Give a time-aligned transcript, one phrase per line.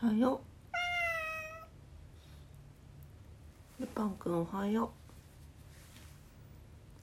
[0.00, 0.40] おはよ
[3.78, 4.88] うルパンくんおはよう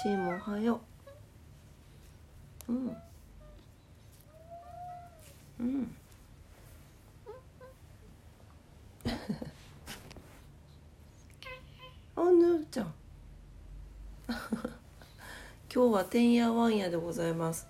[0.00, 0.80] チームおはよ
[2.66, 2.96] ううん。
[5.60, 5.94] うん。
[12.16, 12.94] あぬーちゃん。
[14.28, 17.66] 今日はてんやわんやでございます。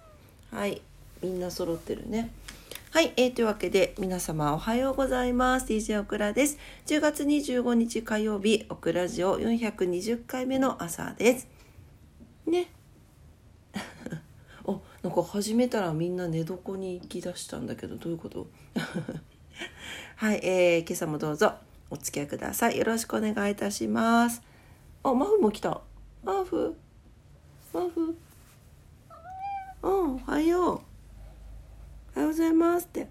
[0.50, 0.82] はい。
[1.23, 2.30] みんな揃ってるね。
[2.98, 5.66] はい、えー、というわけで皆様おはようございます。
[5.66, 6.58] DJ オクラです。
[6.86, 11.46] 10月25日火曜日オクラジオ420回目の朝です。
[12.44, 12.72] ね。
[14.66, 18.48] おなんか始めたらみんな寝床に行きだしたんだけどどういうこと？
[20.17, 21.53] はい、えー、今朝もどうぞ
[21.90, 22.78] お付き合いください。
[22.78, 24.42] よろしくお願いいたします。
[25.04, 25.82] あマフも来た。
[26.25, 26.75] マフ。
[27.72, 28.17] マフ。
[29.84, 30.87] うんおはよう。
[32.28, 33.09] うございますって。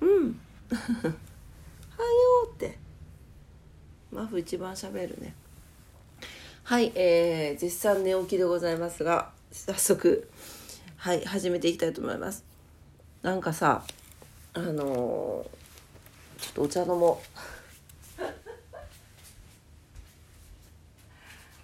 [0.00, 0.40] うん。
[0.70, 1.14] はよ
[2.50, 2.78] うって。
[4.10, 5.34] マフ一番喋るね。
[6.64, 10.28] はいえー、絶賛寝起きでございますが早速
[10.96, 12.42] はい始めていきたいと思います。
[13.22, 13.84] なんかさ
[14.54, 17.20] あのー、ちょっとお茶飲も
[18.18, 18.22] う。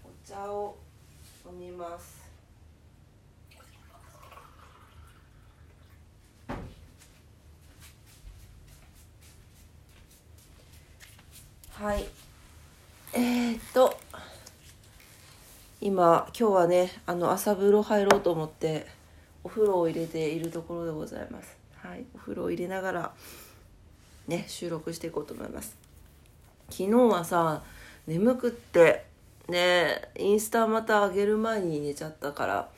[0.05, 0.77] お茶を
[1.51, 2.22] 飲みます。
[11.83, 12.09] はい。
[13.13, 13.99] えー、っと。
[15.81, 18.87] 今今日はねあの朝風呂入ろうと思って
[19.43, 21.57] お風呂を入れているところでございます。
[21.75, 22.05] はい。
[22.15, 23.13] お風呂を入れながら
[24.29, 25.77] ね収録していこうと思います。
[26.71, 27.65] 昨日はさ
[28.07, 29.05] 眠くって
[29.49, 32.69] ねインスタまた上げる前に寝ちゃったから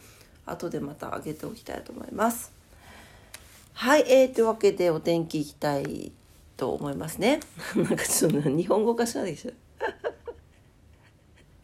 [0.46, 2.52] 後でまた上げておきたいと思います。
[3.74, 4.04] はい。
[4.10, 6.10] えー、というわけでお天気いきたい
[6.56, 7.40] と思いますね
[7.76, 9.52] なんかちょっと日本語化しないでしょ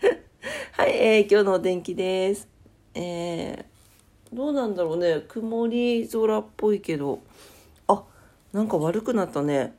[0.73, 2.49] はい、えー、今日のお天気です
[2.95, 7.21] えー、どうなんだろうね曇り空っぽいけど
[7.87, 8.05] あ
[8.53, 9.75] なんか悪くなったね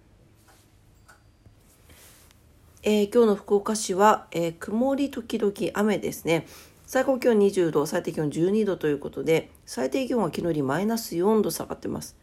[2.83, 6.47] えー、今日の福岡市は、えー、曇り時々雨ですね。
[6.87, 12.17] 最高気温20度、最低気温12度ということで、最低気温は昨日よりマイナス4度下がってます。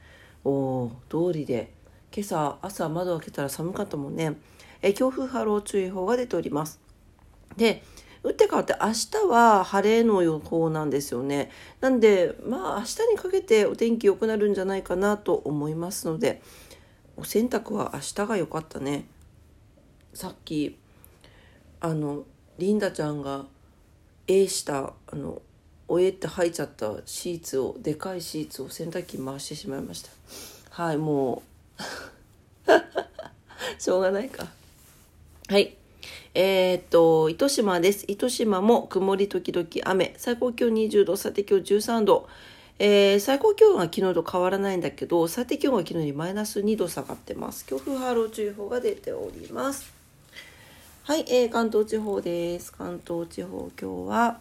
[0.44, 1.72] おお、通りで。
[2.14, 4.36] 今朝、朝窓開けたら寒かったもんね。
[4.82, 6.80] え、強風波浪注意報が出ております。
[7.56, 7.82] で、
[8.22, 11.50] 打って変わって明日は晴れの予報なんですよね。
[11.80, 16.42] なんで、まあ明日にかけてお天気良くなるんじゃないかなと思いますので、
[17.16, 19.06] お洗濯は明日が良かったね。
[20.14, 20.76] さっき
[21.80, 22.25] あの
[22.58, 23.44] リンダちゃんが
[24.26, 25.40] 絵したあの
[25.86, 30.10] おえって吐いちゃったシーツをでかいシーツを洗濯機回してしまいました
[30.70, 31.47] はいもう
[33.78, 34.46] しょうがないか。
[35.48, 35.76] はい。
[36.34, 38.04] えー、っと糸島です。
[38.08, 40.14] 糸島も曇り時々雨。
[40.16, 42.28] 最高気温20度最低気温13度。
[42.80, 47.66] えー、最高気温は昨日と変わらないんだけど最低気温は昨日よりマイナス2度下がってます。
[47.66, 49.92] 強風波浪注意報が出ております。
[51.02, 52.70] はい、えー、関東地方です。
[52.70, 54.40] 関東地方、今日は、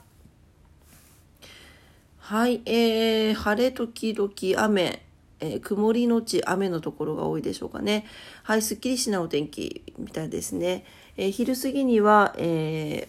[2.19, 5.06] はい、えー、晴れ時々雨、
[5.39, 8.05] えー、曇りのち雨のところが多いでしょうかね。
[8.43, 10.85] はい、すっきりしないお天気みたいですね。
[11.17, 13.07] えー、昼過ぎには、え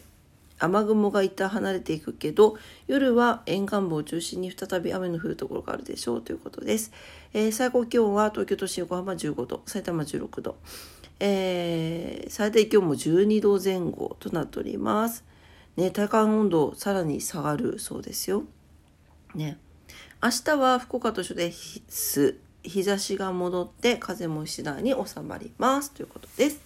[0.58, 2.56] ー、雨雲が一旦離れていくけど、
[2.86, 6.92] 夜は沿岸部を中心に再び雨の降るところがあるでしょうということです。
[7.32, 10.56] えー、最高気温は東京都心横浜15度、埼玉16度。
[11.20, 15.24] えー、最低気温も12度前後となっております。
[15.76, 18.44] ね、体感温度さらに下がるそうですよ。
[19.34, 19.58] ね。
[20.20, 22.34] 明日は福岡と一緒です。
[22.64, 25.92] 日差しが戻って風も次第に収まります。
[25.92, 26.60] ということです。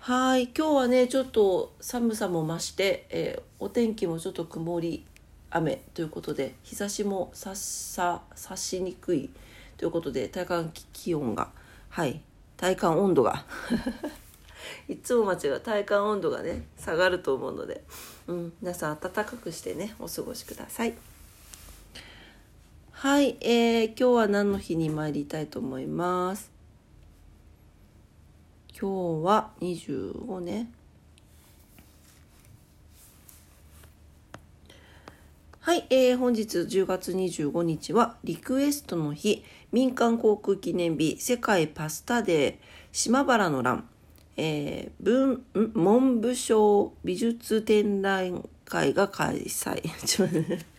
[0.00, 5.06] はい、今日はね、ちょっと寒さも増して、えー、お天気もちょっと曇り、
[5.48, 9.30] 雨ということで、日差しもさっさ、さしにくい
[9.76, 11.50] ということで、体感気温が、
[11.90, 12.20] はい、
[12.56, 13.44] 体感温度が。
[14.88, 15.60] いつも間違う。
[15.60, 17.84] 体感温度がね下がると思うので、
[18.26, 21.15] うん、皆さん暖かくしてねお過ごしください。
[22.98, 26.50] はい、えー、今日は何の日に参りたいと思います？
[28.72, 30.70] 今日は25ね。
[35.60, 42.56] はい、えー、本日10月25日はリクエストの日、民間航空記念日、世界パスタデー、
[42.92, 43.86] 島原の乱、
[44.38, 45.44] えー、文、
[45.74, 49.82] 文部省美術展覧会が開催。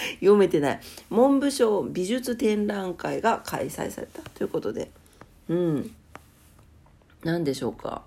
[0.20, 0.80] 読めてない。
[1.10, 4.90] 文部省美術展覧会が開催されたということで。
[5.48, 5.94] うん。
[7.24, 8.02] 何でしょうか。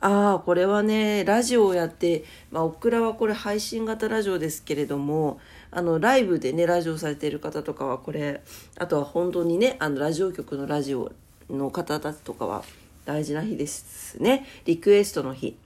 [0.00, 5.40] ああこれはねラジオをやってまあオクラはこれ配信型ラジオですけれども
[5.72, 8.40] あのライブでねラジオされている方とかはこれ
[8.78, 11.10] あとは本当にねあのラジオ局のラジオ
[11.50, 12.62] の方たちとかは
[13.04, 14.46] 大事な日ですね。
[14.66, 15.56] リクエストの日。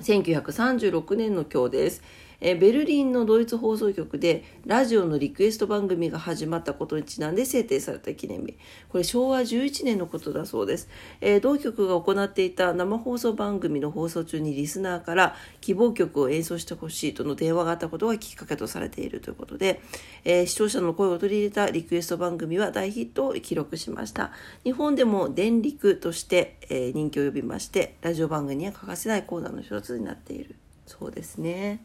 [0.00, 2.02] 1936年の今日です。
[2.40, 8.54] えベルリンのドイツ放送局でラジオのリクエスト番組が始まったことにちなんで制定された記念日。
[8.88, 10.88] これ昭和11年のことだそうです、
[11.20, 19.80] えー、同局が行っていた生放送番組の放送中にリスナーから希望曲を演奏してほしいとの電話があったことがきっかけとされているということで、
[20.24, 24.32] えー、視聴者の声を取り入れたリクエスト番組は大ヒットを記録しました。
[24.64, 31.82] 日本でも電力として、えー、人気を呼びましてラジオ番組には欠かせないコーナーの一つになっているそうですね。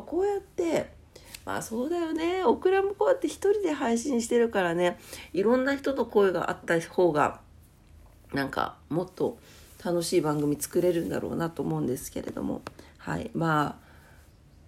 [0.00, 0.90] ぱこうやって
[1.44, 4.98] まあそうだよねオクラもこうやって一人で配信してるからね
[5.32, 7.40] いろんな人の声があった方が
[8.32, 9.38] なんかもっと
[9.84, 12.62] 楽しい番組作れるんだろうなと思うんですけれども。
[12.98, 13.30] はい。
[13.32, 13.88] まあ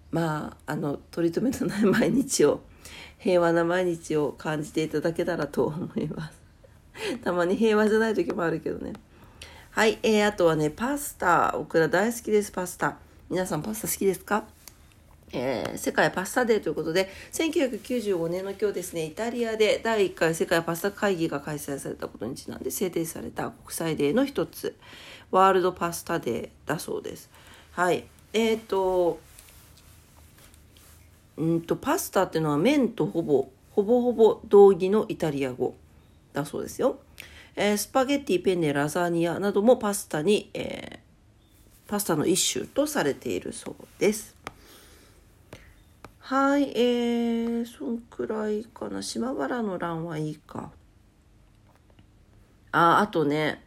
[0.09, 2.61] まああの取り留めのない毎日を
[3.17, 6.41] 平和な毎日を感じていただけたらと思います。
[7.23, 8.93] たまに平和じゃない時もあるけどね。
[9.71, 11.55] はい、えー、あとはねパスタ。
[11.57, 12.97] オクラ大好きですパスタ。
[13.29, 14.45] 皆さんパスタ好きですか？
[15.33, 24.75] えー、世界パスタデーということで、1995年の今日ですね、イタリアで第1回世界パスタ会議が開催されたことにちなんで制定された国際デーの一つ、
[25.31, 27.29] ワールドパスタデーだそうです。
[27.71, 28.03] はい。
[28.33, 29.19] えっ、ー、と、
[31.37, 35.75] うんと、パスタっていうのは麺とほぼ、ほぼほぼ同義のイタリア語
[36.33, 36.99] だそうですよ。
[37.55, 44.35] えー、スパゲッティ、ペンネ、ラザニアなどもパスタに、えー、パスタの一種とされているそうです。
[46.23, 49.01] はい、えー、そんくらいかな。
[49.01, 50.71] 島原の欄はいいか。
[52.71, 53.63] あ、あとね、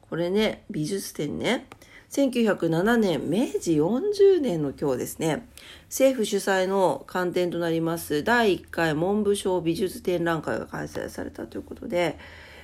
[0.00, 1.68] これね、美術展ね。
[2.10, 5.48] 1907年、明治40年の今日ですね、
[5.84, 12.18] 政府主催の観点となります第1回文部省美術展覧会が開催されたということで、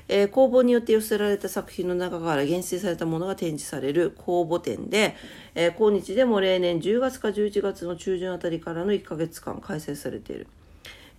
[0.09, 5.17] えー、公募によって寄せられた作品の中から厳選されたものが展示される公募展で、
[5.55, 10.47] えー、今日でも例年10月か11月の中旬あたりからの1ヶ月間開催されている。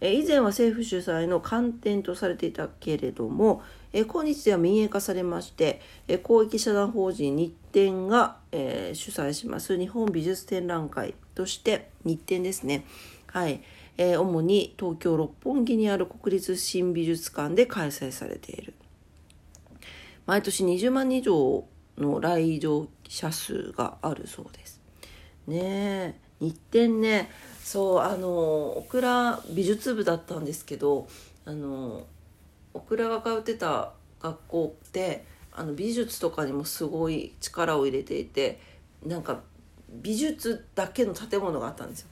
[0.02, 3.64] えー、以前は政府主催の観点とされていたけれども、
[3.94, 12.86] えー、今日では民営化されまして、えー、公益社団法人日展が、えー、主催します日本美術展覧会として日展ですね。
[13.28, 13.62] はい。
[13.98, 18.74] えー、主に東京六本木にある国立新美術館で開催されている。
[20.26, 21.66] 毎年20万人以上
[21.98, 24.82] の来場者数があるそうです。
[25.48, 26.16] ねえ。
[26.40, 27.30] 日展ね。
[27.64, 31.08] そうあのオクラ美術部だったんですけど
[31.46, 32.06] あの
[32.74, 38.60] オクラが通ってた学校ってあの美術とかにもすごい力を入れていて
[39.06, 39.42] なんか
[40.02, 42.08] 美術だけの建物があったんですよ。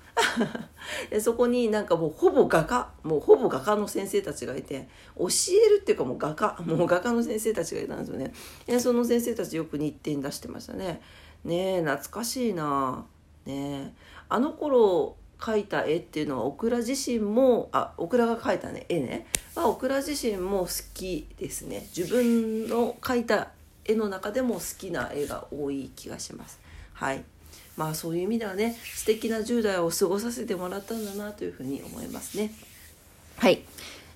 [1.09, 4.87] でそこになんかもうほぼ画家もうほぼ画家の先生たちがいて
[5.17, 8.33] 教えるっていうかもう画家もう画家の先生たちがいたんですよね。
[8.65, 11.01] でその先生たちよく日展出してましたね。
[11.43, 13.05] ねえ懐かしいな。
[13.45, 13.95] ね
[14.29, 21.87] あの頃描いた絵っていうのはオクラ自身もあオクラが描いたね絵ね、まあ、オクラ自身も好きですね。
[21.95, 23.49] 自分の描いた
[23.85, 26.59] 絵の中でも好きな絵が多い気がします。
[26.93, 27.23] はい。
[27.77, 32.53] まあそういう意味ではね素敵な10代を過ごさせてもらったんだなというふうに思いますね。
[33.37, 33.63] はい。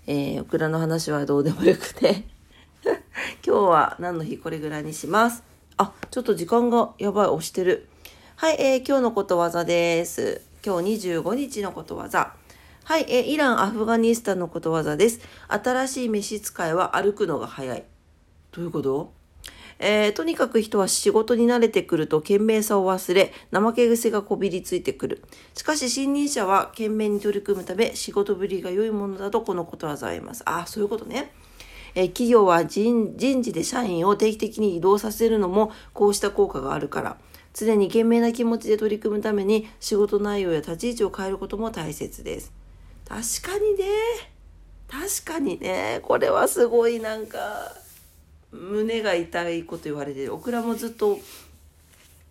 [0.08, 2.24] えー、オクラの話はどうでもよくて。
[3.46, 5.44] 今日は何の日これぐらいにします？
[5.78, 7.88] あちょっと時間がやばい押してる。
[8.36, 10.42] はい、えー、今日のことわざです。
[10.64, 12.34] 今日25日のことわざ。
[12.84, 15.20] はい、えー、イラン、アフガニスタンのことわざです。
[15.48, 17.84] 新しい召使いは歩くのが早い。
[18.52, 19.15] どういうこと？
[19.80, 25.24] えー、とにかく人は仕事に慣れてくると懸命さを忘れ、怠け癖がこびりついてくる。
[25.54, 30.44] しかし新任者は懸命に取り組むため、仕事ぶりが良いものだとこのことわざあります。
[30.46, 31.32] ああ、そういうことね。
[31.96, 37.18] えー、企業は人事で社員を定期的に移動させるのもこうした効果があるから。
[37.54, 42.52] 常に懸命な気持ちで取り組むために仕事内容や立ち位置を変えることも大切です。
[43.08, 43.86] 確かにね。
[44.90, 46.00] 確かにね。
[46.04, 47.40] これはすごいなんか、
[48.56, 51.20] 胸が痛いこと言われてオクラもずっと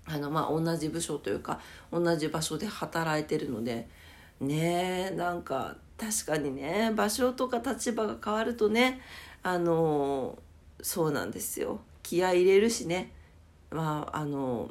[0.07, 1.61] あのまあ同じ部署というか
[1.93, 3.89] 同じ場所で働いてるので
[4.41, 9.01] ねなんか確かにね場所とか立場が変わるとね
[9.43, 10.39] あの
[10.83, 13.13] そうなんですよ気合い入れるしね
[13.71, 14.71] まああの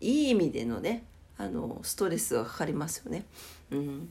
[0.00, 1.04] いい意味でのね
[1.38, 3.24] あのストレスがかかりますよね。
[3.70, 4.08] うん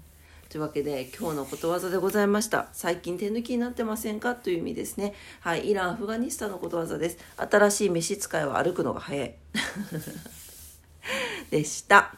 [0.50, 2.68] というわけで今日のことわざでございました。
[2.72, 4.36] 最近手抜きになってませんか？
[4.36, 5.14] という意味ですね。
[5.42, 7.18] はいイランアフガニスタンのことわざです。
[7.36, 9.36] 新しい召使いは歩くのが早い。
[11.50, 12.16] でした。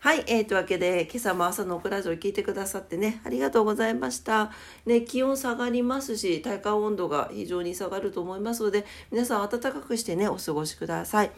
[0.00, 4.50] はい、えー、というわけで今朝も朝のオクラジオ聞いてくださってねありがとうございました。
[4.86, 11.30] ね気温下がりますし体感温度が非常に下がると思いますので皆さん暖かくしてねお過ごしください。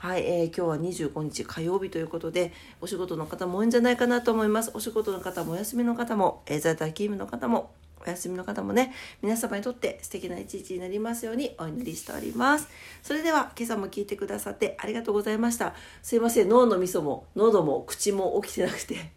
[0.00, 0.78] はい、えー、今日は
[1.12, 4.70] 25日火曜日ということで、お仕事の方も多いんじゃないかなと思います。
[4.72, 12.68] お仕事の方もお休みの方も、えー、在宅勤務の方も、お休みの方もね、皆様にとって素敵な一日になりますようにお祈りしております。
[13.02, 15.74] それでは今朝も聞いてくださってありがとうございました。
[16.00, 19.12] すいません、脳の味噌も喉も口も起きてなくて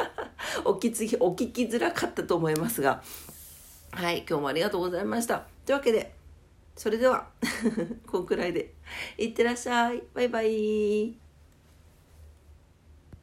[0.66, 3.02] おきつお聞きづらかったと思いますが、
[3.92, 5.46] はい、今日もありがとうございました。
[5.64, 6.12] というわけで、
[6.76, 7.30] それでは
[8.06, 8.74] こんくらいで。
[9.18, 10.02] いってらっしゃい。
[10.14, 11.25] バイバイ。